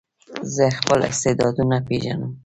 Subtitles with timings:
[0.55, 2.31] زه خپل استعدادونه پېژنم.